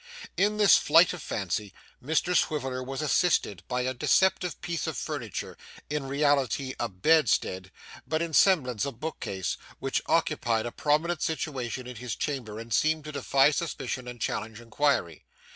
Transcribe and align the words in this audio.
In 0.35 0.57
this 0.57 0.77
flight 0.77 1.13
of 1.13 1.21
fancy, 1.21 1.73
Mr 2.03 2.35
Swiveller 2.35 2.81
was 2.83 3.03
assisted 3.03 3.61
by 3.67 3.81
a 3.81 3.93
deceptive 3.93 4.59
piece 4.59 4.87
of 4.87 4.97
furniture, 4.97 5.55
in 5.91 6.07
reality 6.07 6.73
a 6.79 6.89
bedstead, 6.89 7.71
but 8.07 8.19
in 8.19 8.33
semblance 8.33 8.83
a 8.83 8.91
bookcase, 8.91 9.57
which 9.77 10.01
occupied 10.07 10.65
a 10.65 10.71
prominent 10.71 11.21
situation 11.21 11.85
in 11.85 11.97
his 11.97 12.15
chamber 12.15 12.57
and 12.57 12.73
seemed 12.73 13.03
to 13.03 13.11
defy 13.11 13.51
suspicion 13.51 14.07
and 14.07 14.19
challenge 14.19 14.59
inquiry. 14.59 15.23